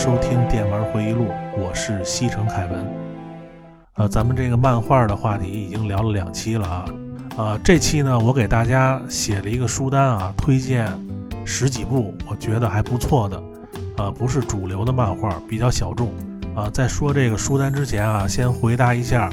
[0.00, 1.26] 收听电玩回忆录，
[1.58, 2.86] 我是西城凯文。
[3.96, 6.84] 呃，咱们这个漫画的话题已经聊了两期了啊，
[7.36, 10.90] 呃，这期呢，我给大家写了一个书单啊，推荐
[11.44, 13.42] 十几部我觉得还不错的，
[13.98, 16.08] 呃，不是主流的漫画，比较小众。
[16.56, 19.28] 啊，在说这个书单之前啊，先回答一下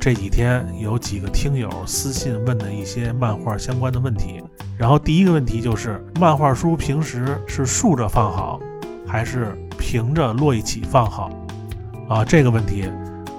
[0.00, 4.42] 这几天有几个听友私信问的一些漫画相关的问题。
[4.76, 8.58] 然后第一个问题就是，漫画书平时是竖着放好？
[9.06, 9.56] 还是
[9.90, 11.30] 平着摞一起放好
[12.10, 12.22] 啊？
[12.22, 12.84] 这个问题，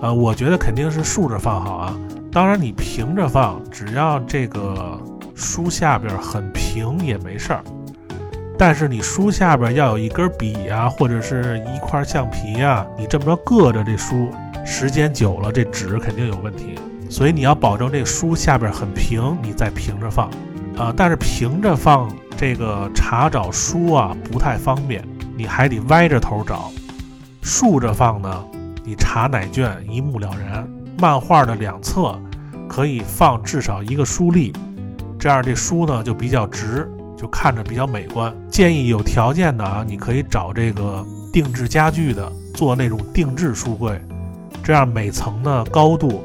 [0.02, 1.96] 呃，我觉得肯定是竖着放好啊。
[2.32, 5.00] 当然，你平着放，只要这个
[5.36, 7.64] 书下边很平也没事儿。
[8.58, 14.32] 但是你书下边要有一根笔呀，或者是一块橡皮呀，你这么着硌着这书，
[14.66, 16.74] 时间久了这纸肯定有问题。
[17.12, 20.28] 所以你要保证这书下边很平，你再平着放
[20.76, 20.92] 啊。
[20.98, 25.08] 但是平着放这个查找书啊不太方便。
[25.40, 26.70] 你还得歪着头找，
[27.42, 28.46] 竖着放呢，
[28.84, 30.68] 你查哪卷一目了然。
[30.98, 32.20] 漫画的两侧
[32.68, 34.52] 可以放至少一个书立，
[35.18, 38.36] 这样这书呢就比较直，就看着比较美观。
[38.50, 43.98] 建议有条件的啊，你可以找这个定制家具的做那种定制书柜，
[44.62, 46.22] 这样每层的高度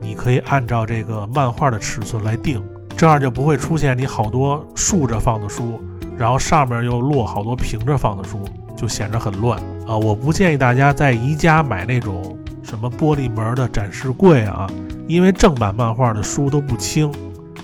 [0.00, 2.64] 你可以按照这个漫画的尺寸来定，
[2.96, 5.78] 这样就不会出现你好多竖着放的书。
[6.16, 8.40] 然后上面又摞好多平着放的书，
[8.76, 9.96] 就显得很乱啊！
[9.96, 14.66] 我不建议大家在宜家买那种什么玻璃门的展示柜啊，
[15.08, 17.12] 因为正版漫画的书都不轻。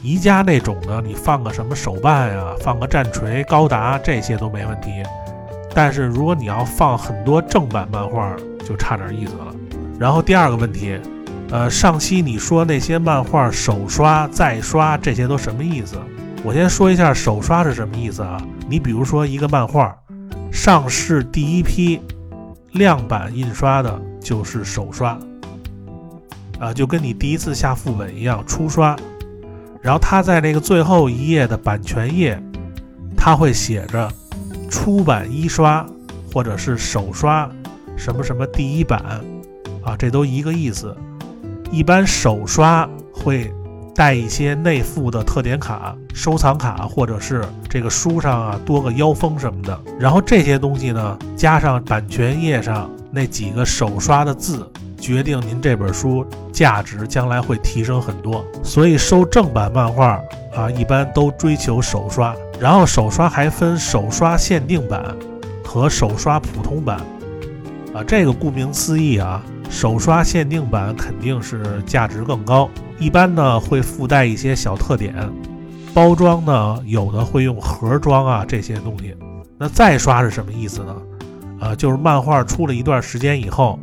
[0.03, 4.91] 宜家那种呢，你放个什么手办呀，放个战锤、高达这些都没问题。
[5.75, 8.35] 但是如果你要放很多正版漫画，
[8.67, 9.55] 就差点意思了。
[9.99, 10.99] 然后第二个问题，
[11.51, 15.97] 呃，上期你说那些漫画手刷再刷，这些都什么意思？
[16.43, 18.43] 我先说一下手刷是什么意思啊？
[18.69, 19.95] 你比如说一个漫画
[20.51, 22.01] 上市第一批
[22.73, 25.19] 量版印刷的，就是手刷
[26.59, 28.97] 啊，就跟你第一次下副本一样，初刷。
[29.83, 32.43] 然后它在那个最后一页的版权页，
[33.17, 34.11] 它会写着
[34.71, 35.85] 出版一刷
[36.33, 37.49] 或者是手刷
[37.97, 39.21] 什么什么第一版
[39.85, 40.97] 啊，这都一个意思。
[41.71, 43.53] 一般手刷会。
[43.95, 49.79] 带一些内附的特点卡、收藏卡，或者是这个书上啊多个腰封什么的。
[49.99, 54.67] 然后这些东西呢，加上版权页上那几个手刷的字，
[54.99, 58.45] 决定您这本书价值将来会提升很多。
[58.63, 60.21] 所以收正版漫画
[60.55, 62.35] 啊，一般都追求手刷。
[62.59, 65.15] 然后手刷还分手刷限定版
[65.65, 66.99] 和手刷普通版
[67.95, 69.43] 啊，这个顾名思义啊。
[69.71, 72.69] 手刷限定版肯定是价值更高，
[73.01, 75.15] 一般呢会附带一些小特点，
[75.95, 79.17] 包装呢有的会用盒装啊这些东西。
[79.59, 80.97] 那再刷是什么意思呢？
[81.61, 83.79] 啊，就是漫画出了一段时间以后，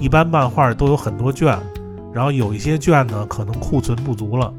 [0.00, 1.56] 一般漫画都有很多卷，
[2.12, 4.52] 然后有一些卷呢可能库存不足了，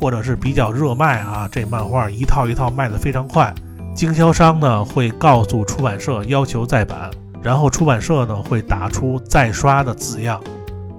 [0.00, 3.54] 或者是比较热卖啊，这漫画一套一套卖得非常快，
[3.94, 7.10] 经销商呢会告诉出版社要求再版。
[7.42, 10.42] 然后出版社呢会打出再刷的字样，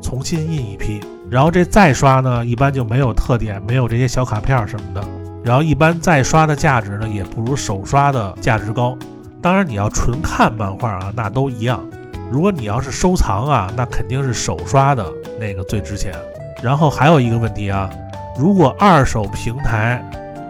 [0.02, 1.02] 重新印一批。
[1.30, 5.02] 然后这再刷呢一般就没有特点，没有这些小卡片什么的。
[5.44, 8.98] 然后一般再刷的价值呢也不如手刷的价值高。
[9.42, 11.84] 当然你要纯看漫画啊，那都一样。
[12.32, 15.06] 如果你要是收藏啊，那肯定是手刷的
[15.40, 16.14] 那个最值钱。
[16.62, 17.90] 然后还有一个问题啊，
[18.38, 20.04] 如果二手平台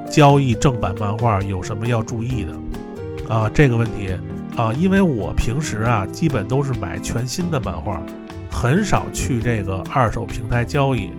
[0.10, 3.50] 交易正版漫画，有什么要注意的啊？
[3.54, 4.16] 这个问题。
[4.56, 8.02] 啊，因为我平时啊，基本都是买全新的漫画，
[8.58, 11.12] 很少去这个二手平台交易。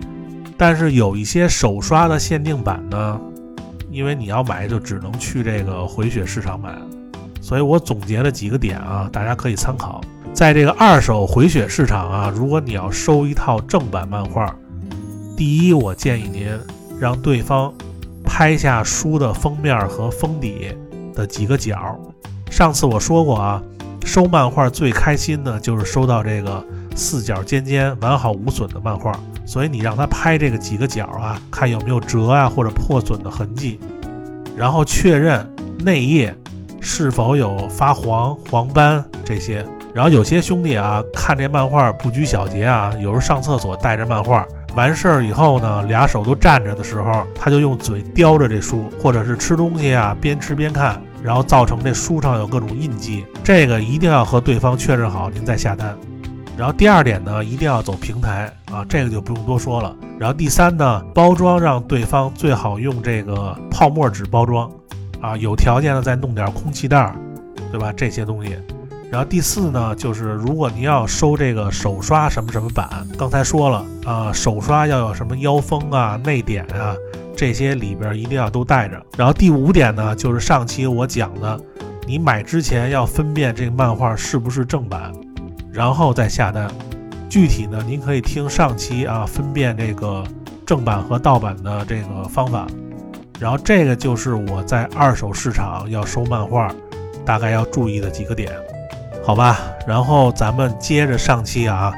[0.57, 3.17] 但是有一些手刷的限定版呢，
[3.89, 6.75] 因为你要买就只能去这个回血市场买，
[7.39, 10.01] 所以我总结了几个点啊，大家可以参考。
[10.33, 14.53] 在这个二手回血市场啊，如果你要收一套正版漫画，
[15.37, 16.49] 第一，我建议您
[16.99, 17.73] 让对方
[18.25, 20.75] 拍下书的封面和封底
[21.15, 21.97] 的几个角。
[22.51, 23.63] 上次我说过啊，
[24.03, 26.63] 收漫画最开心的就是收到这个
[26.99, 29.17] 四角尖尖、完好无损的漫画。
[29.45, 33.79] 所以你让他拍这个几个角啊，看有没有折啊或者破损的痕迹，
[34.55, 35.43] 然后确认
[35.79, 36.35] 内页
[36.79, 39.65] 是否有发黄、黄斑这些。
[39.91, 51.01] 然后有些兄弟啊，看这漫画不拘小节啊，有时候上厕所带着漫画，完事儿以后呢，俩手都站着的时候，他就用嘴叼着这书，或者是吃东西啊，边吃边看。
[51.21, 55.97] 然后造成这书上有各种印记，这个一定要和对方确认好，您再下单。
[56.59, 59.95] 然后第二点呢，一定要走平台啊，这个就不用多说了。
[60.19, 64.69] 然后第三呢，包装让对方最好用这个泡沫纸包装，
[65.21, 67.15] 啊，有条件的再弄点空气袋，
[67.71, 67.93] 对吧？
[67.93, 68.57] 这些东西。
[69.09, 76.93] 然后第四呢，就是如果您要收这个手刷什么什么版，刚才说了啊，手刷要有什么腰封啊、内点啊，
[77.37, 79.01] 这些里边一定要都带着。
[79.17, 81.57] 然后第五点呢，就是上期我讲的，
[82.05, 85.13] 你买之前要分辨这个漫画是不是正版，
[85.71, 86.69] 然后再下单。
[87.29, 90.23] 具体呢，您可以听上期啊，分辨这个
[90.65, 92.65] 正版和盗版的这个方法。
[93.39, 96.73] 然后这个就是我在二手市场要收漫画，
[97.23, 98.51] 大概要注意的几个点。
[99.23, 101.93] 好吧，然后咱们接着上期啊，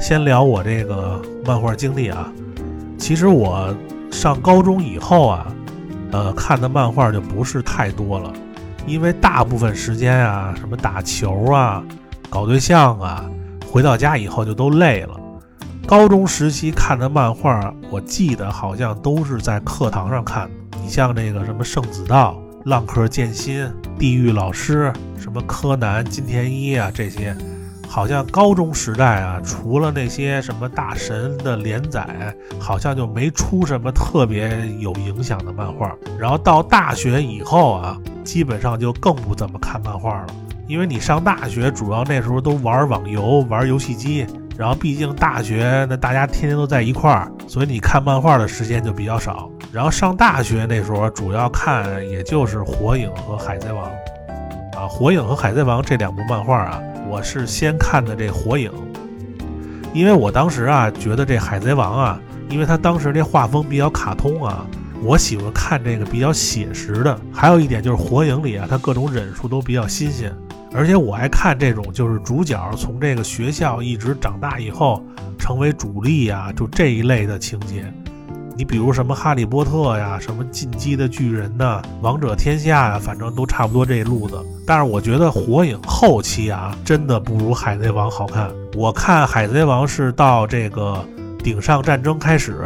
[0.00, 2.32] 先聊我这个漫画经历啊。
[2.98, 3.76] 其实我
[4.10, 5.46] 上高中以后啊，
[6.12, 8.32] 呃，看的漫画就不是太多了，
[8.86, 11.84] 因为大部分时间啊，什么打球啊、
[12.32, 13.30] 搞对象啊，
[13.70, 15.20] 回到家以后就都累了。
[15.86, 20.78] 高中时期看的漫画，我记得好像都是在课堂上看的。
[20.82, 22.34] 你像这个什么圣子道。
[22.64, 23.68] 浪客剑心、
[23.98, 27.36] 地狱老师、什么柯南、金田一啊，这些
[27.88, 35.92] 好像高中时代啊，除了那些什么大神的连载，好像就没出什么特别有影响的漫画。
[36.16, 40.26] 然后到大学以后啊，基本上就更不怎么看漫画了，
[40.72, 44.26] 因为你上大学主要那时候都玩网游、玩游戏机。
[44.56, 49.50] 然后毕竟大学那大家天天都在一块儿，所以你看漫画的时间就比较少。
[49.70, 53.84] 然后上大学那时候主要看也就是《火影》和《海贼王》
[54.78, 58.70] 啊，《火影》和《海贼王》这两部漫画啊，我是先看的这《火影》，
[59.92, 64.66] 因为我当时啊觉得这《海贼王》啊，因为它当时这画风比较卡通啊，
[65.02, 67.18] 我喜欢看这个比较写实的。
[67.32, 70.30] 还有一点就是《火影》里啊，它各种忍术都比较新鲜。
[70.74, 75.02] 而且我爱看这种，就是主角从这个学校一直长大以后
[75.38, 77.84] 成为主力呀，就这一类的情节。
[78.54, 84.38] 你比如什么哈利波特呀，什么进击的巨人呐，王者天下呀，反正都差不多这路子。
[84.66, 88.50] 但是我觉得火影后期啊，真的不如海贼王好看。
[88.74, 91.04] 我看海贼王是到这个
[91.42, 92.64] 顶上战争开始，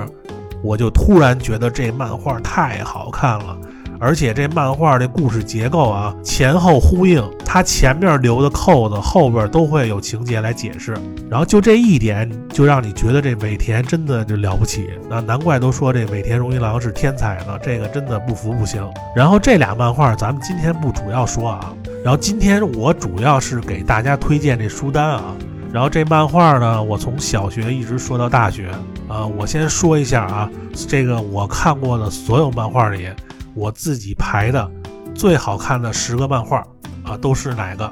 [0.62, 3.56] 我就突然觉得这漫画太好看了。
[3.99, 10.97] 而且这漫画这故事结构啊，前后呼应，它前面留的扣子，后边都会有情节来解释。
[11.31, 14.91] 然后就这一点，就让你觉得这尾田真的就了不起。
[15.09, 18.87] 那难怪都说这尾田荣一郎是天才呢，这个真的不服不行。
[19.15, 21.73] 然后这俩漫画咱们今天不主要说啊，
[22.05, 25.35] 然后今天我主要是给大家推荐这书单啊。
[25.73, 28.71] 然后这漫画呢，我从小学一直说到大学
[29.09, 29.27] 啊。
[29.27, 30.51] 我先说一下啊，
[30.89, 33.09] 这个我看过的所有漫画里。
[33.56, 34.70] 我自己排的
[35.14, 36.58] 最好看的十个漫画
[37.05, 37.87] 啊，都是哪个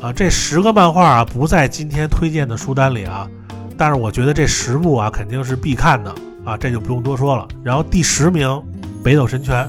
[0.00, 0.12] 啊？
[0.12, 3.28] 这十个漫画啊，不在今天推荐的书单里啊，
[3.76, 6.14] 但是我觉得这十部啊，肯定是必看的
[6.44, 7.48] 啊，这就不用多说了。
[7.64, 8.48] 然后第十名
[9.02, 9.68] 《北斗神拳》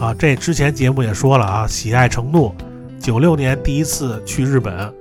[0.00, 2.54] 啊，这之前节目也说了啊，喜爱程度。
[3.00, 4.92] 九六年第一次去日本，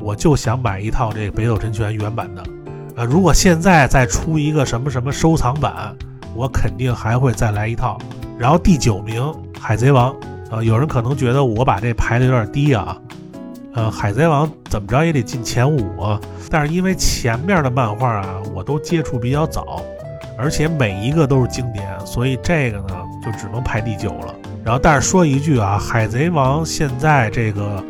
[0.00, 2.42] 我就想买一套这个《北斗神拳》原版的
[2.96, 3.04] 啊。
[3.04, 5.96] 如果现在再出一个什么什么收藏版，
[6.34, 7.98] 我肯定还会再来一套。
[8.38, 9.20] 然后第九名
[9.60, 10.14] 《海贼王》
[10.54, 12.96] 啊，有人可能觉得我把这排的有点低啊，
[13.74, 16.20] 呃，《海贼王》怎么着也得进前五啊。
[16.48, 19.82] 但是因为前面的漫画啊，我都接触比较早，
[20.38, 24.32] 而且每一个都是经典，所以这个呢就只能排第九了。
[24.64, 27.82] 然后，但是说一句啊，《海贼王》现在这个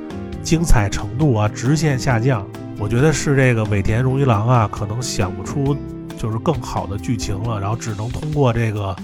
[0.42, 2.46] 精彩程度啊直线下降，
[2.78, 5.76] 我觉得是这个尾田荣一郎啊，可能想不出
[6.16, 8.96] 就是更好的剧情了，然后只能通过这个。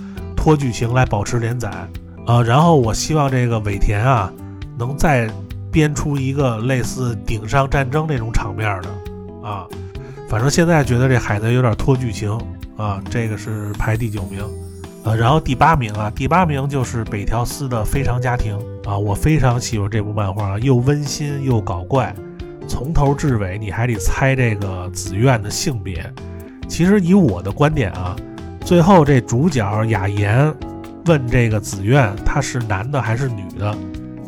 [0.44, 1.70] 拖剧情来保持连载，
[2.26, 4.30] 呃，然后我希望这个尾田啊，
[4.78, 5.26] 能再
[5.72, 9.66] 编出一个类似顶上战争那种场面的啊。
[10.28, 12.30] 反正现在觉得这海贼有点拖剧情
[12.76, 14.44] 啊，这个是排第九名，
[15.04, 18.54] 呃，然后第八名啊，第八名就是北条司的《非常家庭》
[18.90, 22.14] 啊，我非常喜欢这部漫画，又温馨又搞怪，
[22.68, 26.04] 从头至尾你还得猜这个紫苑的性别。
[26.68, 28.14] 其实以我的观点啊。
[28.64, 30.52] 最后，这主角雅言
[31.04, 33.76] 问这个紫苑，他是男的还是女的？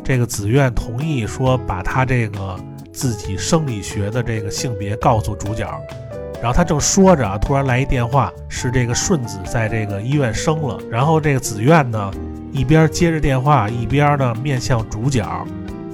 [0.03, 2.55] 这个紫苑同意说，把他这个
[2.93, 5.67] 自己生理学的这个性别告诉主角。
[6.39, 10.79] 然后他正说着啊，突然来一电话，是这个顺子在这个医院生了。
[10.87, 12.11] 然后这个紫苑呢，
[12.51, 15.25] 一边接着电话，一边呢面向主角，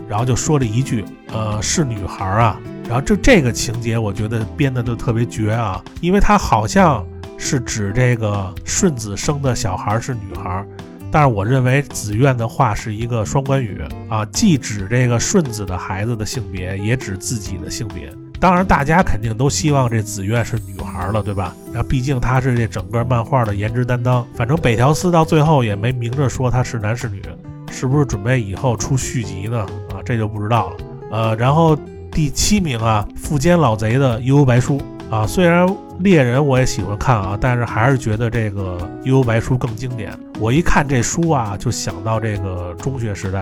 [0.06, 2.60] 然后就说了一句：“呃，是女孩啊。”
[2.90, 7.06] 然后这这个情节，我觉得编的都特别绝啊，因为他好像。
[7.44, 10.66] 是指这个顺子生的小孩是女孩，
[11.12, 18.10] 但是我认为子苑的话是一个双关语啊，既指这个顺子的孩子的性别，也指自己的性别。
[18.40, 21.54] 当然，大家肯定都希望这子苑是女孩了，对吧？
[21.74, 24.26] 然后毕竟她是这整个漫画的颜值担当。
[24.34, 27.22] 反正北条司到最后也没明着说他是男是女，
[27.70, 29.60] 是不是准备以后出续集呢？
[29.92, 30.78] 啊，这就不知道了。
[31.12, 31.78] 呃，然后
[32.10, 34.78] 第七名啊，富坚老贼的《悠悠白书》
[35.14, 35.68] 啊，虽然
[36.00, 40.12] 猎人我也喜欢看啊，但是还是觉得这个《悠悠白书》更经典。
[40.40, 43.42] 我一看这书啊，就想到这个中学时代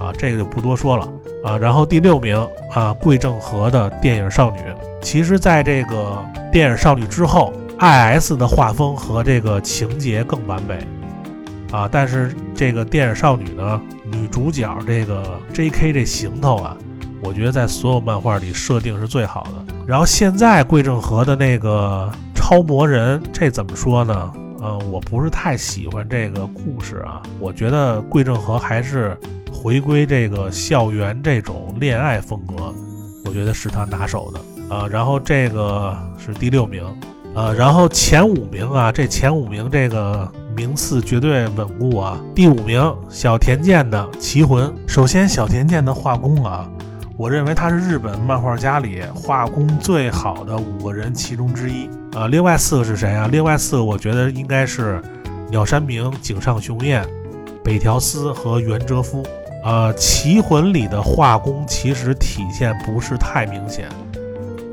[0.00, 1.08] 啊，这个就不多说了
[1.44, 1.56] 啊。
[1.56, 2.36] 然后第六名
[2.72, 4.58] 啊，桂正和的《电影少女》，
[5.00, 10.84] 其实在这个《电影少女》之后，I.S 的画风和这个情节更完美
[11.70, 13.80] 啊，但是这个《电影少女》呢，
[14.10, 16.76] 女主角这个 J.K 这行头啊。
[17.22, 19.73] 我觉得在所有漫画里设定是最好的。
[19.86, 24.32] 然后现在桂正和的那个超魔人，这怎么说呢？
[24.62, 27.22] 嗯，我不是太喜欢这个故事啊。
[27.38, 29.14] 我觉得桂正和还是
[29.52, 32.74] 回归这个校园这种恋爱风格，
[33.26, 34.86] 我觉得是他拿手的啊。
[34.90, 36.82] 然后这个是第六名，
[37.34, 40.26] 呃，然后前五名啊，这前五名这个
[40.56, 42.18] 名次绝对稳固啊。
[42.34, 46.66] 第五名小田健的《棋魂》，首先小田健的画工啊。
[47.16, 52.26] 我认为他是日本漫画家里画工最好的五个人其中之一啊。
[52.26, 53.28] 另外四个是谁啊？
[53.30, 55.00] 另外四个我觉得应该是
[55.48, 57.06] 鸟山明、井上雄彦、
[57.62, 59.22] 北条司和原哲夫。
[59.62, 63.88] 呃，《棋魂》里的画工其实体现不是太明显，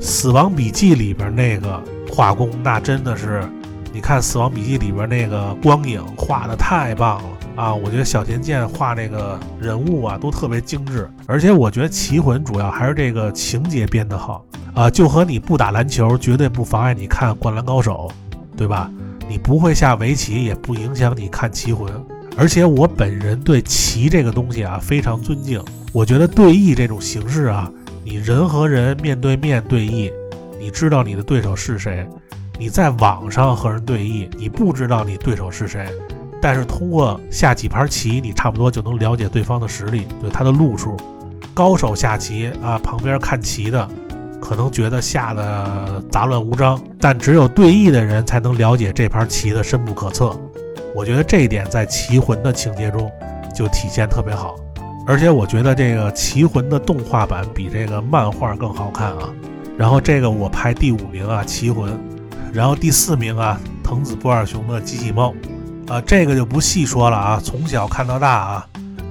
[0.02, 3.42] 死亡笔记》里边那个画工那真的是，
[3.90, 7.28] 你看《死亡笔记》里边那个光影画的太棒了。
[7.54, 14.44] 啊，我觉得小田健画那个人物啊，都特别精致，而且我觉得《棋魂》主要还是这个情节编得好
[14.74, 18.10] 啊，就和你不打篮球绝对不妨碍你看《灌篮高手》，
[18.56, 18.90] 对吧？
[19.28, 21.92] 你不会下围棋也不影响你看《棋魂》，
[22.36, 27.70] 而且我本人对棋这个东西啊非常尊敬，我觉得对弈这种形式啊，
[28.02, 30.10] 你人和人面对面对弈，
[30.58, 32.06] 你知道你的对手是谁；
[32.58, 35.86] 你在网上和人对弈，你不知道你对手是谁。
[36.42, 40.96] 但是通过下几盘棋，你差不多就能了解对方的实力，对他的路数。
[41.54, 43.88] 高手下棋啊，旁边看棋的
[44.40, 50.36] 可能觉得下的杂乱无章，但只有对弈的人才能了解这盘棋的深不可测。
[50.96, 53.08] 我觉得这一点在《棋魂》的情节中
[53.54, 54.56] 就体现特别好。
[55.06, 59.32] 而且我觉得这个《棋魂》的动画版比这个漫画更好看啊。
[59.78, 61.92] 然后这个我排第五名啊，《棋魂》，
[62.52, 65.30] 然后第四名啊，藤子不二雄的《机器猫》。
[65.92, 68.66] 啊，这个就不细说了啊，从小看到大啊，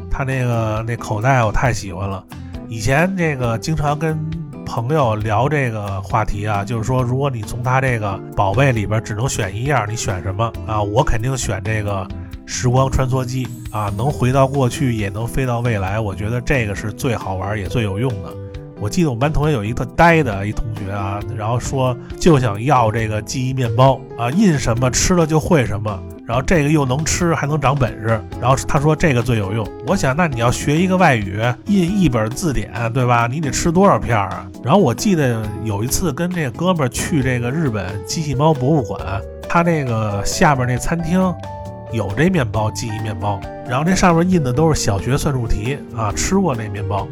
[0.09, 2.23] 他那个那口袋我太喜欢了。
[2.67, 4.17] 以前这个经常跟
[4.65, 10.81] 朋友聊这个话题啊，就是说，如果你从他这个宝贝里边只能选一样，你选什么啊？
[10.81, 12.07] 我肯定选这个
[12.47, 15.99] 时光穿梭机啊，能回到过去，也能飞到未来。
[15.99, 18.33] 我觉得这个是最好玩也最有用的。
[18.79, 26.01] 我记得我们班同学有一个呆的一同学啊，然后说就想要这个记忆面包啊，印什么吃了就会什么。
[26.31, 28.07] 然后这个又能吃，还能长本事。
[28.39, 29.67] 然后他说这个最有用。
[29.85, 33.27] 我想，那你要学一个外语，印一本字典，对吧？
[33.27, 34.47] 你得吃多少片啊？
[34.63, 41.19] 然后我记得有一次跟这哥们儿去这个日本机器猫博物馆，他那个下边那餐厅
[41.91, 43.37] 有这面包，记忆面包。
[43.67, 47.05] 然后这上面印的都是小学算术题啊，吃过那面包。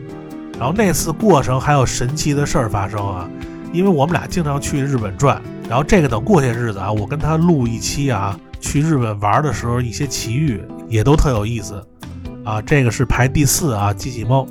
[0.57, 3.29] 然后那次过程还有神奇的事儿发生啊，
[3.73, 5.41] 因为我们俩经常去日本转。
[5.67, 8.33] 然后这个等过些日子啊，我跟他录一期啊。
[8.59, 11.83] 去日本玩的时候，一些奇遇也都特有意思，
[12.43, 14.45] 啊，这个是排第四啊，机器猫，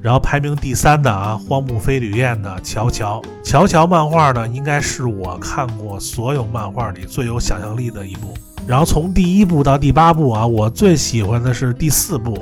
[0.00, 8.32] 然后排名第三的啊，荒木飞吕彦的乔乔，乔乔漫画呢，应该是我看过所有漫画里最有想象力的一部。
[8.66, 12.38] 然后从第一部到第八部啊，我最喜欢的是第四部，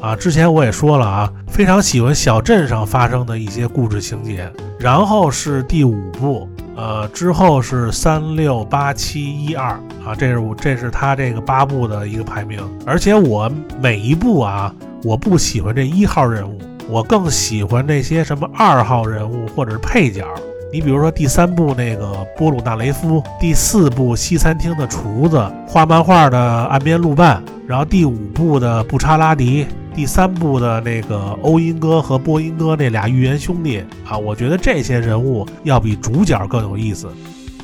[0.00, 4.52] 啊，之前我也说了啊，非常喜欢小镇上发生的一些故事情节。
[4.78, 6.48] 然后是第五部。
[6.76, 9.70] 呃，之后是三六八七一二
[10.04, 12.58] 啊，这是我这是他这个八部的一个排名。
[12.86, 13.50] 而且我
[13.80, 16.58] 每一部啊，我不喜欢这一号人物，
[16.88, 20.24] 我更喜欢那些什么二号人物或者是配角。
[20.72, 29.66] 你比如说第三部那个波鲁纳雷夫，第四部西餐厅的厨子，画漫画的岸边露伴，然后第五部的布查拉迪。
[29.94, 37.08] 第三部的那个欧音哥和波音哥那俩预言兄弟啊，我觉得这些人物要比主角更有意思。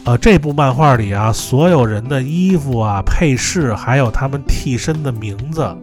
[0.04, 5.76] 呃，这部漫画里啊，所有人的衣服啊、配饰，还有他们替身的名字，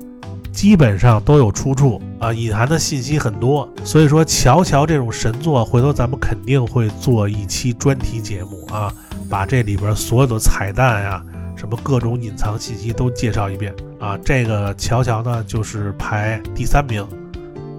[0.52, 3.68] 基本上都有出处啊，隐含的信息很多。
[3.84, 8.94] 所以说，乔乔这种神作，回头咱们肯定会做一期专题节目啊，
[9.30, 11.22] 把这里边所有的彩蛋呀。
[11.64, 14.18] 什么各种隐藏信息都介绍一遍啊！
[14.18, 17.08] 这个乔乔呢，就是排第三名，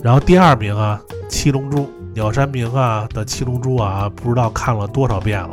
[0.03, 0.99] 然后第二名啊，
[1.29, 5.51] 七龙珠鸟山明啊的七龙珠啊，不知道看了多少遍了，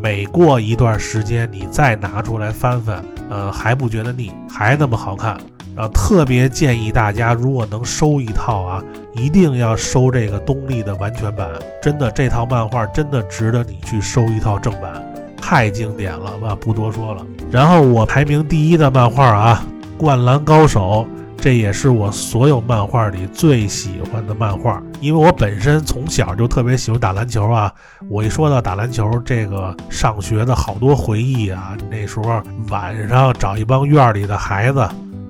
[0.00, 5.36] 每过一段时间你再拿出来翻翻，呃，还不觉得腻，还那么好看
[5.76, 8.82] 然后特别建议大家，如果能收一套啊，
[9.12, 11.46] 一定要收这个东立的完全版。
[11.82, 15.04] 真的，这套漫画真的值得你去收一套正版，
[15.48, 16.54] 太经典了吧！
[16.60, 17.24] 不多说了。
[17.50, 19.64] 然后我排名第一的漫画啊，
[19.98, 21.06] 《灌篮高手》。
[21.40, 27.72] 这也是我所有漫画里最喜欢的漫画，因为我本身从小就特别喜欢打篮球啊。
[28.10, 34.80] 我一说到打篮球，这个上学的好多回忆啊，那时候晚上找一帮院里的孩子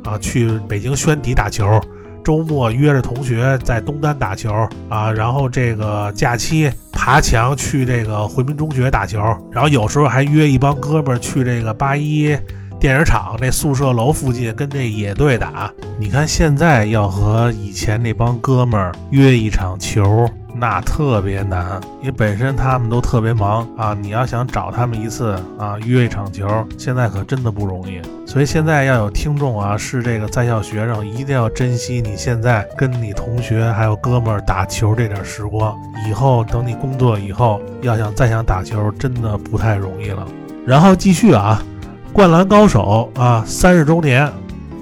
[0.02, 1.80] 啊，去北京宣体打球，
[2.28, 4.52] 周末约着同学在东单打球
[4.90, 9.18] 啊，然后这个假期爬墙去这个回民中学打球，
[9.50, 12.36] 然后有时候还约一帮哥们儿去这个八一。
[12.78, 20.28] 电影厂那宿舍楼附近跟这野队打，你看现在要和以前那帮哥们儿约一场球，
[20.58, 23.94] 那特别难，因为本身他们都特别忙啊。
[23.94, 28.00] 你要想找他们一次啊，约一场球，现在可真的不容易。
[28.26, 35.76] 所以现在要有听众啊，是这个在校学生，一定要珍惜你现在跟你同学还有哥们儿打球这点时光。
[36.08, 40.26] 以后等你工作以后，要想再想打球，真的不太容易了。
[40.66, 41.62] 然后继续啊。
[42.10, 44.28] 灌篮高手啊，三十周年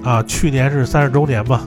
[0.03, 1.61] 啊，去年是三十周年吧。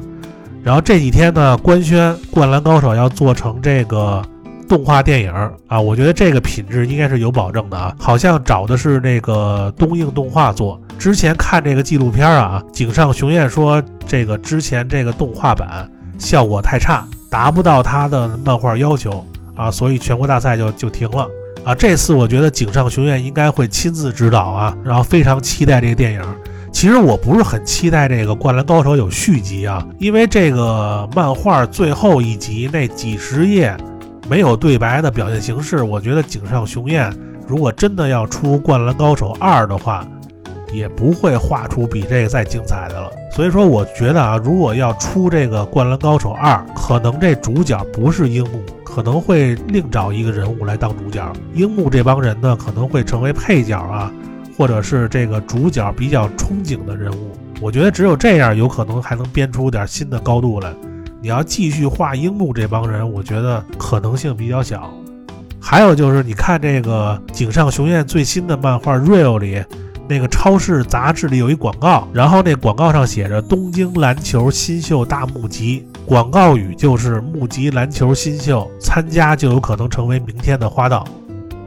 [0.63, 4.23] 然后这几天呢，官宣灌篮高手要做成这个
[4.69, 5.33] 动画电影
[5.67, 7.95] 啊，我觉得这个品质应该是有保证的啊。
[7.99, 10.81] 好像找的是那个东映动画做。
[10.99, 19.25] 之前看这个纪录片啊，井上雄彦说这个之前这个动画版效果太差，达不到他的漫画要求
[19.57, 21.27] 啊，所以全国大赛就就停了。
[21.65, 26.23] 啊，这次我觉得井上雄彦应该会亲自指导啊，然后非常期待这个电影。
[26.73, 33.77] 其实我不是很期待这个《灌篮高手》有续集啊，因为这个漫画最后一集那几十页
[34.29, 37.13] 没有对白的表现形式，我觉得井上雄彦
[37.47, 40.07] 如果真的要出《灌篮高手二》的话，
[40.73, 43.11] 也不会画出比这个再精彩的了。
[43.33, 48.63] 所以说，我觉得啊，如果要出这个《灌篮高手二》，可能这主角不是樱木。
[48.83, 54.13] 可能会另找一个人物来当主角，樱木这帮人呢可能会成为配角啊，
[54.61, 57.33] 或者是这个主角比较憧憬的人物。
[57.63, 60.71] 我觉得只有这样，有可能还能编出点新的高度来。
[61.23, 64.93] 你要继续画樱木这帮人，我觉得可能性比较小。
[65.59, 69.65] 还有就是，你看这个井上雄彦最新的漫画《Real》里。
[70.07, 81.07] 那个超市杂志里有一广告，然后那广告上写着“东京篮球新秀大募集”，广告语就是“募集篮球新秀，参加就有可能成为明天的花道”。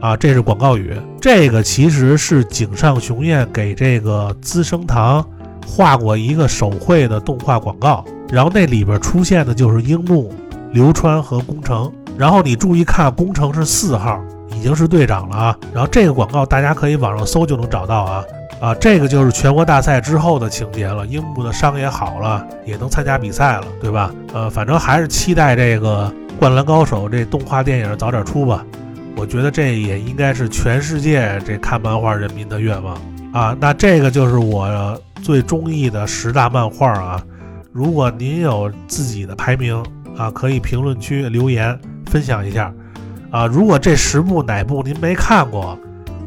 [0.04, 0.94] 啊，这是广告语。
[1.18, 5.26] 这个其实是井上雄彦给这个资生堂
[5.66, 10.30] 画过一个手绘的动画广告，然后那里边出现的就是樱木、
[10.72, 11.90] 流川和宫城。
[12.18, 14.22] 然后你注意看，宫城是四号。
[14.54, 18.24] 已经是队长了啊，然后这个广告大家可以网上搜就能找到啊
[18.60, 21.06] 啊，这个就是全国大赛之后的情节了。
[21.06, 24.14] 樱木的伤也好了，也能参加比赛了，对吧？
[24.34, 28.64] 呃，反正还是期待这个《灌篮高手》这动画电影早点出吧。
[29.16, 33.00] 我觉得这也应该是全世界这看漫画人民的愿望
[33.32, 33.56] 啊。
[33.60, 37.22] 那这个就是我最中意的十大漫画啊。
[37.72, 39.82] 如果您有自己的排名
[40.16, 42.72] 啊，可以评论区留言分享一下。
[43.30, 45.76] 啊，如果这十部哪部您没看过，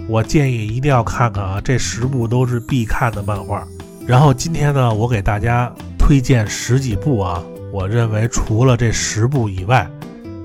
[0.10, 1.62] 我建议一定要看看啊！
[1.63, 3.65] 这十部都是必看的漫画。
[4.06, 9.89] 然后今天呢，我给大家推荐十几部啊，我认为除了这十部以外，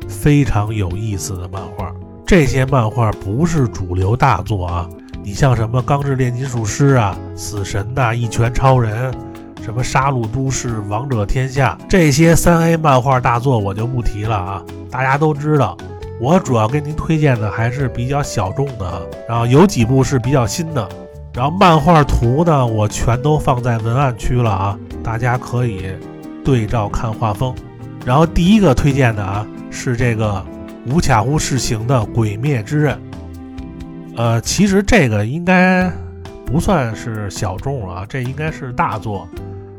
[0.09, 1.93] 非常有意思的漫画。
[2.33, 4.89] 这些漫画不是主流大作啊，
[5.23, 9.13] 你像什么《钢之炼金术师》啊、《死神》呐、《一拳超人》、
[9.63, 15.77] 什么《杀戮都市》、《王者天下》这些三 A 漫画大作，我就不提了啊，大家都知道。
[16.19, 20.89] 我主要给您推荐的还是比较小众的，然后有几部是比较新的，
[21.35, 25.93] 然后漫画图呢，我全都放在文案区了啊，大家可以
[26.43, 27.55] 对照看画风。
[28.07, 30.43] 然后第一个推荐的啊是这个
[30.87, 32.95] 无卡无世行的《鬼灭之刃》，
[34.17, 35.91] 呃，其实这个应该
[36.45, 39.29] 不算是小众啊，这应该是大作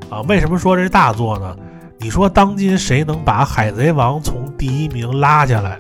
[0.10, 0.22] 啊。
[0.22, 1.58] 为什么说这大作呢？
[2.00, 5.78] 你说当今谁能把海贼王从第一名拉下来？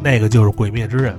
[0.00, 1.16] 那个就是《鬼灭之刃》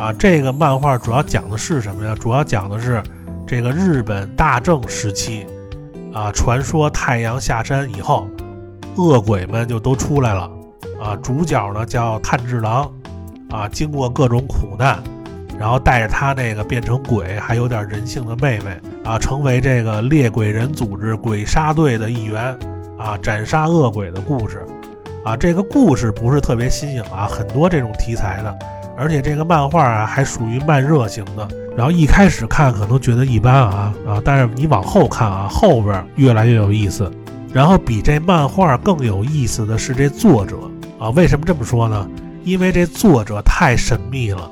[0.00, 2.14] 啊，这个漫画主要讲的是什么呀？
[2.14, 3.02] 主要讲的是
[3.46, 5.44] 这个日本大正时期
[6.12, 8.28] 啊，传说太阳下山以后，
[8.96, 10.50] 恶鬼们就都出来了
[11.00, 11.16] 啊。
[11.22, 12.90] 主角呢叫炭治郎
[13.50, 15.02] 啊，经过各种苦难，
[15.58, 22.56] 然后带着他那个变成鬼还有点人性的妹妹啊，成为这个猎鬼人组织鬼杀队的一员
[22.98, 24.64] 啊，斩杀恶鬼的故事。
[25.24, 28.58] 啊，这个故事不是特别新颖啊，很多这种题材的，
[28.96, 31.48] 而且这个漫画啊还属于慢热型的。
[31.76, 37.10] 然后一开始看可能觉得一般啊啊，但是你往后看啊，后边越来越有意思。
[37.56, 40.58] 然后比这漫画更有意思的是这作者
[40.98, 42.06] 啊，为什么这么说呢？
[42.44, 44.50] 因为这作者太神秘了。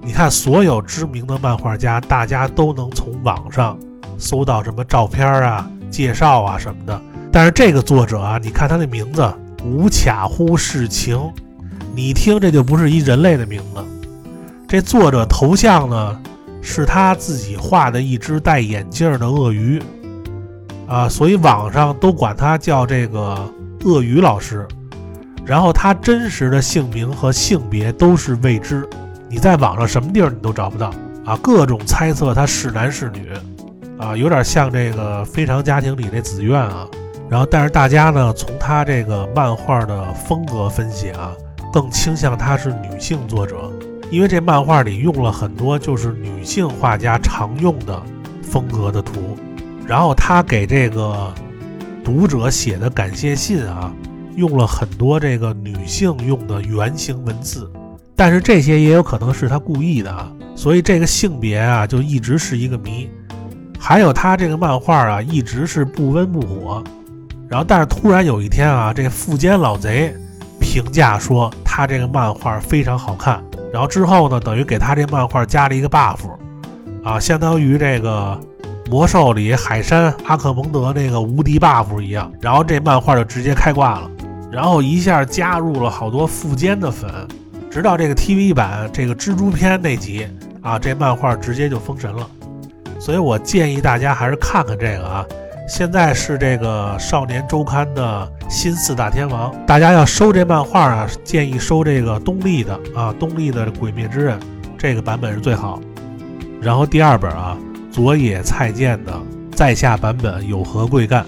[0.00, 3.76] 你看，所有知名的漫画家，大家都能从网上
[4.18, 7.02] 搜到什么照片啊、介绍啊什么的。
[7.32, 9.28] 但是这个作者啊，你看他的名字
[9.64, 11.20] 无卡乎世情，
[11.92, 13.84] 你听这就不是一人类的名字。
[14.68, 16.22] 这作者头像呢，
[16.62, 19.82] 是他自己画的一只戴眼镜的鳄鱼
[20.86, 23.38] 啊，所以网上都管他叫这个
[23.84, 24.66] 鳄鱼老师。
[25.44, 28.88] 然后他真实的姓名和性别都是未知。
[29.28, 30.90] 你在网上什么地儿你都找不到
[31.26, 33.30] 啊，各种猜测他是男是女，
[33.98, 36.86] 啊，有点像这个《非常家庭》里那紫苑啊。
[37.28, 41.32] 然后，但是大家呢，从他这个漫画的风格分析啊，
[41.72, 43.70] 更倾向他是女性作者，
[44.10, 48.00] 因为这漫画里用了很多就是女性画家常用的
[48.42, 49.36] 风格的图。
[49.86, 51.32] 然后他给这个
[52.02, 53.92] 读者写的感谢信啊，
[54.36, 57.70] 用了很多这个女性用的原型文字。
[58.16, 63.10] 但是这些也有可能是他故意的啊，所以这个性别啊就一直是一个谜。
[63.78, 66.82] 还有他这个漫画啊一直是不温不火，
[67.48, 70.14] 然后但是突然有一天啊，这富坚老贼
[70.60, 73.42] 评价说他这个漫画非常好看，
[73.72, 76.16] 然后之后呢等于给他这漫画加了一个 buff，
[77.02, 78.40] 啊，相当于这个
[78.90, 84.10] 魔兽里海山阿克蒙德那个无敌 buff 一样，然后这漫画就直接开挂了，
[84.52, 87.10] 然后一下加入了好多富坚的粉。
[87.70, 90.28] 直到这个 TV 版这个蜘蛛篇那集
[90.62, 92.28] 啊，这漫画直接就封神了，
[93.00, 95.24] 所以我建议大家还是看看这个啊。
[95.66, 104.38] 现在是这个少年周刊的新四大天王，大家要收这漫画啊，建议收这个东立的啊，东立的《鬼灭之刃》
[104.76, 105.80] 这个版本是最好。
[106.60, 107.56] 然后第二本啊，
[107.94, 109.12] 佐野菜见的
[109.52, 111.24] 在下版本有何贵干？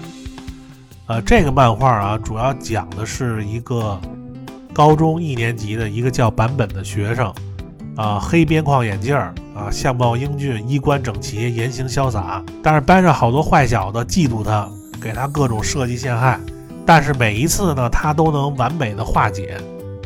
[1.05, 3.97] 呃，这个漫画啊，主要讲的是一个。
[4.73, 7.33] 高中一年级的一个叫坂本的学生，
[7.95, 12.43] 啊，黑边框眼镜儿，啊，相貌英俊，衣冠整齐，言行潇洒。
[12.61, 14.69] 但是班上好多坏小子嫉妒他，
[15.01, 16.37] 给他各种设计陷害。
[16.85, 19.57] 但是每一次呢，他都能完美的化解。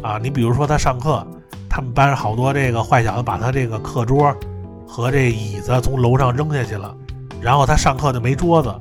[0.04, 1.26] 啊，你比如说他上课，
[1.68, 4.34] 他们班上好多这个坏小子把他这个课桌
[4.94, 6.94] 和这椅子从楼上扔下去了，
[7.40, 8.76] 然后他上课就没桌子，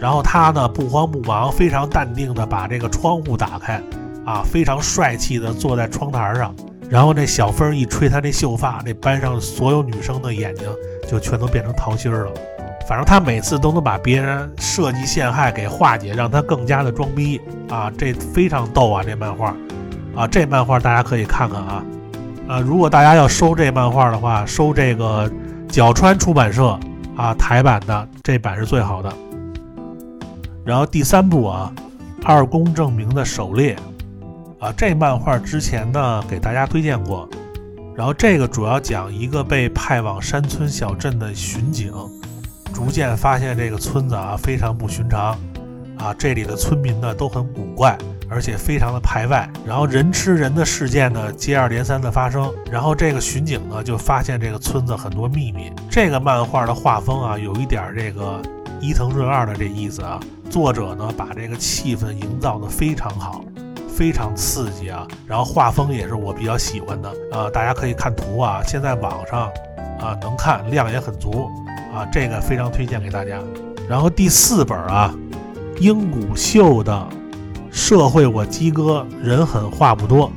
[0.00, 3.78] 然后他呢不慌不忙，非常淡定的把这个窗户打开。
[4.24, 6.54] 啊，非常帅气的坐在窗台上，
[6.88, 10.64] 然后那小风一吹他那秀发，那班上所有女生的眼睛
[11.06, 12.32] 就全都变成桃心了。
[12.88, 19.02] 反正他每次都能把别人设计陷害给化解，让他更加的装逼啊，这非常逗啊！
[19.04, 19.54] 这漫画
[20.14, 21.84] 啊，这漫画大家可以看看啊。
[22.48, 25.28] 呃，如果大家要收这漫画的话，收这个
[25.72, 26.78] 角川出版社
[27.16, 29.10] 啊台版的这版是最好的。
[30.66, 31.72] 然后第三部啊，
[32.24, 33.74] 二宫正明的狩猎。
[34.60, 37.26] 啊，这漫画之前呢给大家推荐过，
[37.96, 41.90] 然后这个主要讲一个被派往山村小镇的巡警，
[42.72, 45.36] 逐渐发现这个村子啊非常不寻常，
[45.96, 47.96] 啊这里的村民呢都很古怪，
[48.32, 55.70] 而且非常的排外，然后人吃人的事件呢接二连三的发生，然后这个巡警呢就发现这个村子很多秘密。
[55.90, 58.40] 这个漫画的画风啊有一点这个
[58.80, 60.18] 伊藤润二的这意思啊，
[60.48, 63.44] 作者呢把这个气氛营造的非常好。
[63.94, 69.42] 非常刺激啊，然后画风也是我比较喜欢的啊，大家可以看图啊，现在网上
[70.00, 71.50] 啊能看，量也很足
[71.94, 73.38] 啊，这个非常推荐给大家。
[73.86, 75.14] 然后第四本啊，
[75.78, 76.90] 樱谷秀的
[77.72, 80.30] 《社会我鸡哥人狠话不多》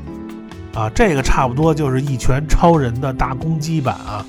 [0.80, 4.26] 啊，这个差不多就是一拳超人的大公鸡版啊，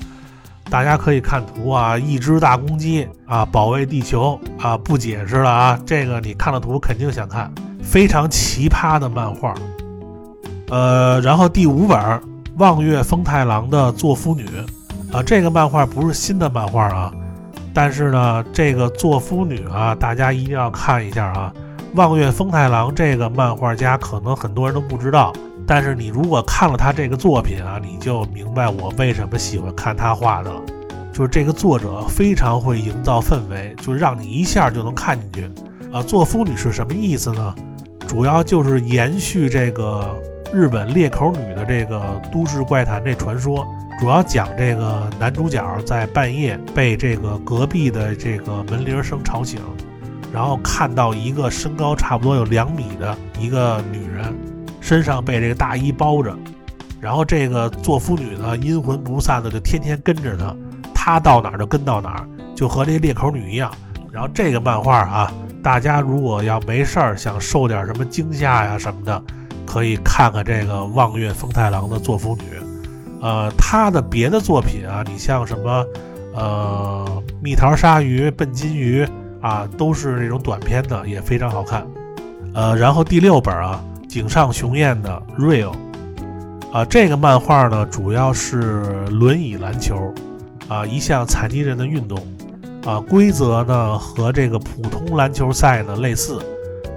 [0.69, 7.51] 大家可以看图啊，一只大公鸡啊保卫地球啊，不解释了啊，这个你看了图肯定想看。
[7.81, 9.53] 非常奇葩的漫画，
[10.69, 12.21] 呃，然后第五本
[12.57, 14.45] 望月丰太郎的做夫女，
[15.13, 17.13] 啊，这个漫画不是新的漫画啊，
[17.73, 21.53] 但是呢，这个做夫女啊，大家一定要看一下啊。
[21.93, 25.33] 望月丰太郎这个漫画家可能很多人都不知道，
[25.65, 30.61] 但是你如果看了他这个作品啊，你就明白我为什么喜欢看他画的了，
[31.11, 35.49] 就是这个作者非常会营造氛围，就让你一下就能看进去。
[35.91, 37.55] 啊，做夫女是什么意思呢？
[38.07, 40.15] 主要就是延续这个
[40.53, 43.65] 日本裂口女的这个都市怪谈这传说，
[43.99, 49.59] 主要讲这个男主角在半夜被这个隔壁的这个门铃声吵醒，
[50.37, 54.31] 然后看到一个身高差不多有两米的一个女人，
[54.79, 56.37] 身上被这个大衣包着，
[57.01, 60.55] 然后这个做夫女呢，阴魂不散的就天天跟着他，
[60.93, 63.71] 他到哪儿就跟到哪儿，就和这裂口女一样。
[64.11, 69.19] 然后这个漫画啊，大家如果要没事儿想受点什么惊吓呀什么的，
[69.65, 72.43] 可以看看这个望月风太郎的做夫女。
[73.23, 75.83] 呃，他的别的作品啊，你像什么，
[76.35, 79.03] 呃，蜜桃鲨鱼、笨金鱼
[79.41, 81.85] 啊，都是那种短片的，也非常好看。
[82.53, 85.71] 呃，然后第六本啊，井上雄彦的《Real》。
[86.73, 90.13] 啊，这个漫画呢，主要是轮椅篮球，
[90.67, 92.19] 啊，一项残疾人的运动，
[92.85, 96.39] 啊，规则呢和这个普通篮球赛呢类似，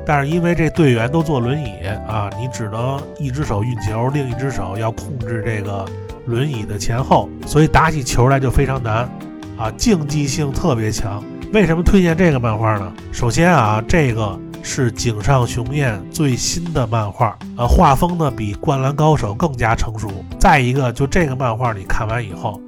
[0.04, 5.86] 但是因为这队员都坐轮椅啊，你只能一只手运球，另一只手要控制这个
[6.26, 9.08] 轮椅的前后，所以打起球来就非常难，
[9.56, 11.22] 啊，竞技性特别强。
[11.52, 12.92] 为什么推荐这个漫画呢？
[13.12, 14.38] 首先啊，这个。
[14.62, 20.12] 是井上雄彦最新的漫画，呃，画风呢比《灌篮高手》更加成熟。
[20.38, 22.60] 再一个，就这个漫画你看完以后，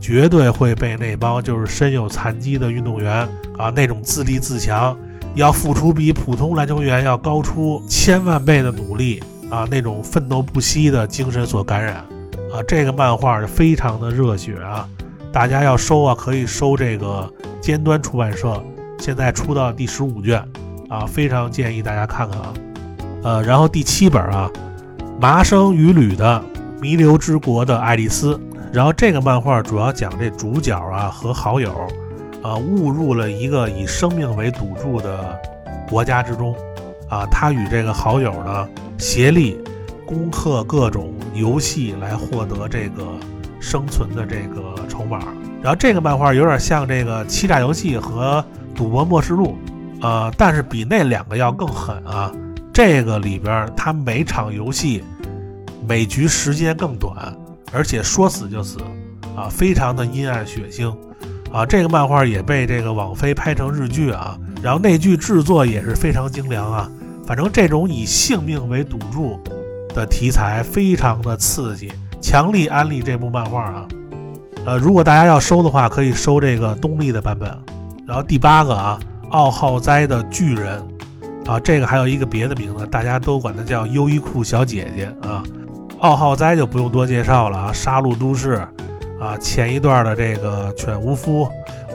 [0.00, 4.96] 绝对会被那帮就是身有残疾的运动员啊那种自立自强，
[5.34, 11.96] 要付出比普通篮球员要高出千万倍的努力啊那种奋斗不息的精神所感染
[12.52, 12.62] 啊。
[12.68, 14.88] 这个漫画非常的热血啊，
[15.32, 18.62] 大家要收啊，可以收这个尖端出版社，
[18.98, 20.42] 现在出到第十五卷。
[20.88, 22.52] 啊，非常建议大家看看啊，
[23.22, 24.50] 呃，然后第七本啊，
[25.20, 26.42] 麻生与吕的
[26.80, 28.34] 《弥留之国的爱丽丝》，
[28.72, 31.72] 然后这个漫画主要讲这主角啊和好友，
[32.42, 35.38] 啊误入了一个以生命为赌注的
[35.88, 36.56] 国家之中，
[37.08, 39.62] 啊，他与这个好友呢协力
[40.04, 43.06] 攻克各种游戏来获得这个
[43.60, 44.74] 生存的这个
[45.10, 45.24] 筹码，
[45.60, 48.44] 然后这个漫画有点像这个欺诈游戏和
[48.74, 49.58] 赌博默示录。
[50.02, 52.32] 呃，但是比那两个要更狠啊！
[52.72, 55.04] 这个里边，它每场游戏
[55.86, 57.36] 每局时间更短，
[57.70, 58.78] 而且说死就死，
[59.36, 60.90] 啊，非常的阴暗血腥，
[61.52, 66.90] 啊，这个漫画也被这个网飞拍成日剧啊，然后那剧制作也是非常精良啊。
[67.26, 69.38] 反正这种以性命为赌注
[69.94, 71.92] 的题材非常的刺激，
[72.22, 73.86] 强力安利这部漫画啊！
[74.66, 77.48] 呃，如果大家要收的话，可以收这个东立的版本。
[78.06, 78.98] 然后第八个啊。
[79.30, 80.82] 奥浩哉的巨人
[81.46, 85.40] 啊，这个还有一个别的名字，大家都管它叫优衣库小姐姐啊。
[86.00, 88.60] 奥浩哉就不用多介绍了啊，杀戮都市
[89.20, 91.48] 啊，前一段的这个犬无夫，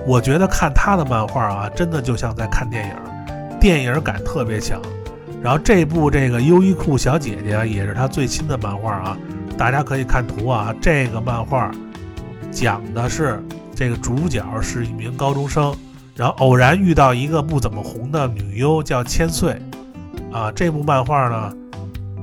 [0.08, 4.82] 我觉得看他的漫画啊，真的就像在看电影，电影感特别强。
[5.41, 9.17] 然后这部这个优衣库小姐姐也是他最新的漫画啊，
[9.58, 11.69] 大家可以看图啊，这个漫画
[12.55, 13.43] 讲的是
[13.75, 15.75] 这个主角是一名高中生。
[16.15, 19.61] 然后偶然遇到一个不怎么红的女优，叫千岁，
[20.31, 21.53] 啊，这部漫画呢，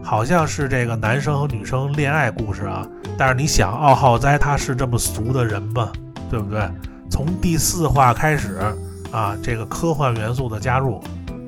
[0.02, 2.88] 好像是这个男生和女生恋爱故事啊。
[3.18, 5.92] 但是你想，奥浩哉他是这么俗的人吗？
[6.30, 6.66] 对不对？
[7.10, 8.58] 从第四话开始
[9.10, 10.98] 啊，这个科幻元素的加入，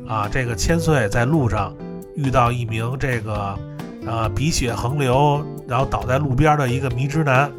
[0.07, 1.73] 啊，这个千岁在路上
[2.15, 3.59] 遇到一名这个
[4.07, 7.51] 呃鼻血横流，然后倒在路边的一个迷之男，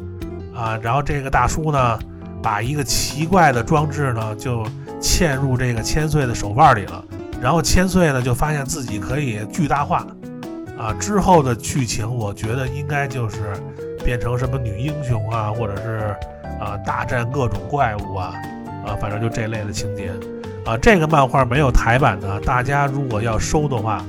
[0.56, 1.98] 啊，然后这个大叔呢。
[2.42, 4.64] 把一个奇怪的装置呢，就
[5.00, 7.04] 嵌入这个千岁的手腕里了，
[7.40, 10.06] 然后千岁呢就发现自己可以巨大化，
[10.78, 13.38] 啊，之后的剧情我觉得应该就是
[14.04, 16.14] 变成什么女英雄啊，或者是
[16.60, 18.32] 啊大战各种怪物啊，
[18.86, 20.12] 啊，反正就这类的情节，
[20.64, 24.04] 啊，这个漫画没有台版的，大家如果要收的话，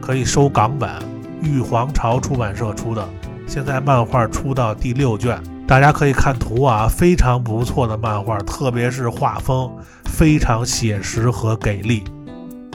[0.00, 0.94] 可以收港版，
[1.42, 3.06] 玉皇朝出版社出的，
[3.46, 5.38] 现在漫画出到第六卷。
[5.66, 9.70] 大家可以看图啊，非常不错的漫画，特别是画风
[10.04, 12.04] 非常写实和给力。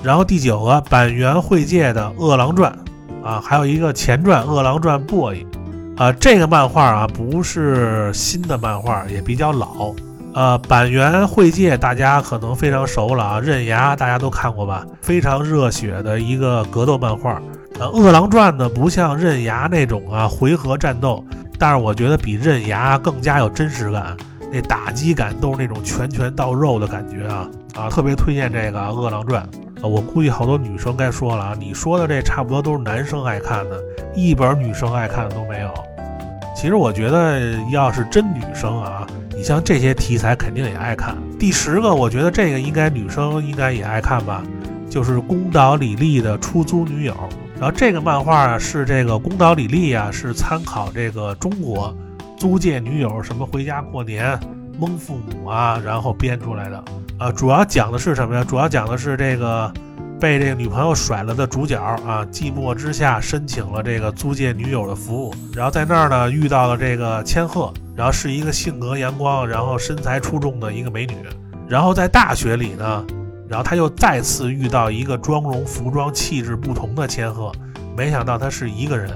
[0.03, 2.75] 然后第九个板垣惠介的《饿狼传》
[3.25, 5.45] 啊，还有一个前传《饿狼传 Boy》
[6.01, 9.93] 啊，这个漫画啊不是新的漫画，也比较老。
[10.33, 14.85] 呃，板垣惠介大家可能非常熟了啊，《刃牙》大家都看过吧？
[15.01, 17.41] 非常热血的一个格斗漫画。
[17.79, 21.23] 呃，《饿狼传》呢不像《刃牙》那种啊回合战斗。
[21.59, 24.15] 但是我觉得比刃牙更加有真实感，
[24.51, 27.89] 那打击感都是那种拳拳到肉的感觉啊啊！
[27.89, 29.47] 特别推荐这个《饿狼传》
[29.83, 29.87] 啊！
[29.87, 33.81] 我估计好多女生该说了啊，你说的这差不多都是男生爱看的，
[34.15, 35.73] 一本女生爱看的都没有。
[36.55, 37.39] 其实我觉得
[37.71, 41.15] 要是真女生啊，你像这些题材肯定也爱看。
[41.39, 44.41] 第十个，我觉得这个应该女生应该也爱看吧，
[44.89, 47.15] 就是宫岛李丽的出租女友。
[47.59, 51.95] 然后这个漫画啊，是这个宫岛李丽啊，是参考这个中国
[52.37, 54.39] 租借女友什么回家过年
[54.79, 56.83] 蒙父母啊，然后编出来的。
[57.19, 58.43] 呃，主要讲的是什么呀？
[58.43, 59.73] 主要讲的是这个
[60.19, 71.15] 被这个女朋友甩了的主角啊，寂寞之下申请了这个租借女友的服务，然后在那儿呢遇到了这个千鹤，然后是一个性格阳光，然后身材出众的一个美女，
[71.67, 73.03] 然后在大学里呢，
[73.49, 77.51] 然后他又再次遇到一个妆容、服装、气质不同的千鹤，
[77.95, 79.09] 没想到他是一个人，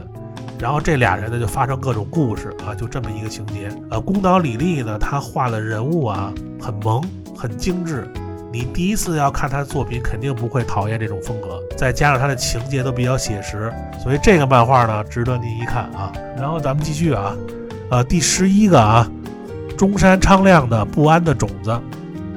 [0.60, 3.70] 然后这俩人呢就发生各种故事啊，就这么一个情节。
[3.90, 7.04] 呃，宫岛李丽呢，她画的人物啊很萌，
[7.36, 8.08] 很精致。
[8.54, 13.72] 你第一次要看他的作品，肯定不会讨厌这种风格，再加上他的情节都比较写实，
[14.04, 16.12] 所以这个漫画呢值得您一看啊。
[16.38, 17.34] 然后咱们继续啊，
[17.90, 19.10] 呃，第十一个啊，
[19.78, 21.70] 中山昌亮的《不安的种子》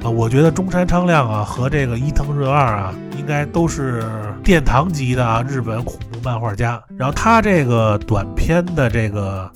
[0.05, 4.05] 啊，我觉得中山昌亮啊和这个伊藤润二啊，应该都是
[4.43, 6.79] 殿堂级的啊日本恐怖漫画家。
[6.95, 9.49] 然后他这个短篇的这个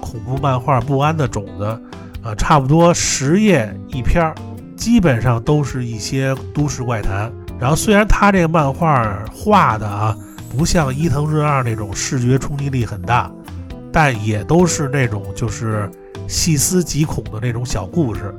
[0.00, 1.64] 恐怖漫画《不安的种子》
[2.28, 4.32] 啊，差不多十页一篇儿。
[4.76, 10.16] 基本上都是一些都市怪谈，然后虽然他这个漫画画的啊
[10.56, 13.28] 不像伊藤润二那种视觉冲击力很大，
[13.92, 15.90] 但也都是那种就是
[16.28, 18.32] 细思极恐的那种小故事，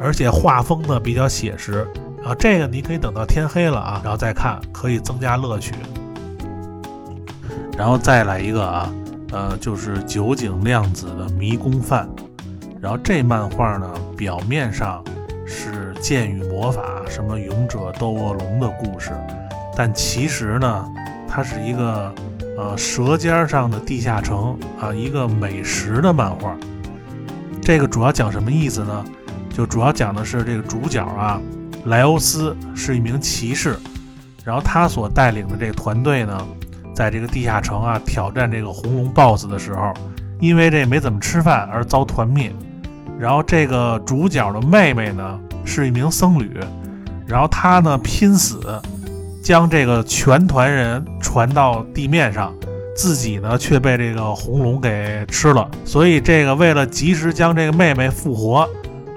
[0.00, 1.86] 而且画风呢比较写实
[2.24, 2.34] 啊。
[2.34, 5.74] 这个你可以等到天黑了啊，然后再看，可以增加乐趣。
[7.76, 8.92] 然后再来一个啊，
[9.32, 12.08] 呃，就是酒井亮子的《迷宫饭》，
[12.80, 15.02] 然后这漫画呢表面上。
[15.50, 19.12] 是剑与魔法，什么勇者斗恶龙的故事，
[19.74, 20.86] 但其实呢，
[21.26, 22.14] 它是一个
[22.58, 26.54] 呃舌尖上的地下城啊，一个美食的漫画。
[27.62, 29.04] 这个主要讲什么意思呢？
[29.58, 31.40] 就主要讲的是这个主角啊，
[31.86, 33.76] 莱欧斯是一名骑士，
[34.44, 36.46] 然后他所带领的这个团队呢，
[36.94, 39.92] 在这个地下城啊挑战这个红龙 BOSS 的时候，
[40.38, 42.52] 因为这没怎么吃饭而遭团灭。
[43.18, 46.56] 然后这个主角的妹妹呢是一名僧侣，
[47.26, 48.60] 然后她呢拼死
[49.42, 52.54] 将这个全团人传到地面上，
[52.94, 55.68] 自己呢却被这个红龙给吃了。
[55.84, 58.68] 所以这个为了及时将这个妹妹复活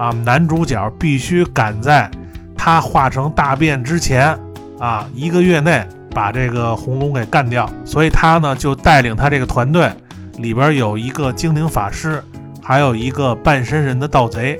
[0.01, 2.09] 啊，男主角必须赶在
[2.57, 4.35] 他化成大便之前
[4.79, 7.69] 啊一个月内把这个红龙给干掉。
[7.85, 9.91] 所以他呢就带领他这个团队，
[10.37, 12.19] 里边有一个精灵法师。
[12.63, 14.55] 还有一个半身人的盗贼，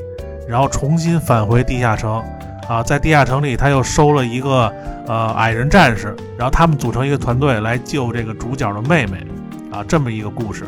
[0.50, 2.22] 然后重新返回地下城，
[2.68, 4.74] 啊，在地下城里他又收了一个
[5.08, 9.26] 呃矮人战士，然后他们组成一个团队来救这个主角的妹妹，
[9.72, 10.66] 啊，这么一个故事。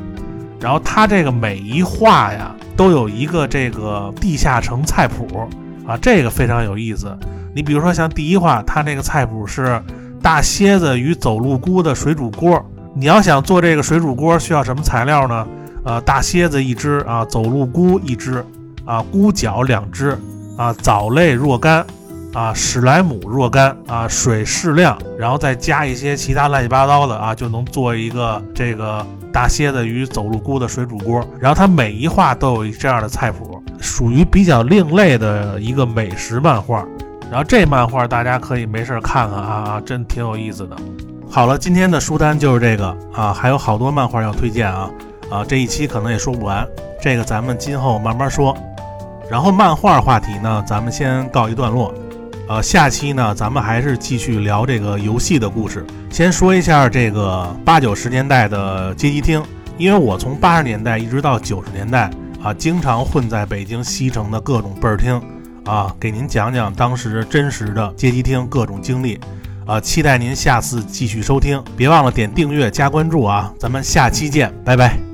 [0.60, 5.28] 然后他这个每一画呀都有一个这个地下城菜谱，
[5.86, 7.16] 啊，这个非常有意思。
[7.56, 9.82] 你比如说像第一话，它那个菜谱是
[10.22, 12.64] 大蝎子与走路菇的水煮锅。
[12.96, 15.48] 你要想做这个水煮锅，需要什么材料呢？
[15.84, 18.46] 呃，大蝎子一只啊，走路菇一只
[18.86, 20.18] 啊，菇角两只
[20.58, 21.86] 啊，藻类若干
[22.34, 31.22] 啊，史莱姆若干啊，水适量，然后再加一些其他乱七八糟的啊，就能做一个这个大蝎子与走路菇的水煮锅。
[31.40, 36.86] 然后它每一画都有这样的菜谱，属于比较另类的一个美食漫画。
[37.30, 40.76] 然后这漫画大家可以没事看看啊，真挺有意思的。
[41.30, 44.88] 好了，今天的书单就是这个啊，还有好多漫画要推荐啊。
[45.32, 46.64] 啊，这一期可能也说不完，
[47.02, 48.56] 这个咱们今后慢慢说。
[49.32, 51.92] 然后漫画话题呢，咱们先告一段落。
[52.48, 55.86] 呃，下期呢，咱们还是继续聊这个游戏的故事。
[56.10, 59.42] 先说一下这个八九十年代的街机厅，
[59.78, 62.12] 因为我从八十年代一直到九十年代
[62.44, 65.22] 啊，经常混在北京西城的各种倍儿厅
[65.66, 69.20] 啊，给您讲讲当时真实的街机厅各种经历。
[69.66, 75.13] 啊，期待您下次继续收听，别忘了点订阅加关注啊，咱们下期见，拜拜。